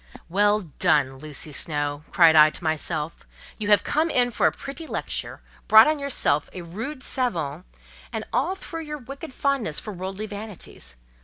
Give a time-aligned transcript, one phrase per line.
[0.29, 3.27] "Well done, Lucy Snowe!" cried I to myself;
[3.59, 7.65] "you have come in for a pretty lecture—brought on yourself a 'rude savant,'
[8.11, 10.95] and all through your wicked fondness for worldly vanities!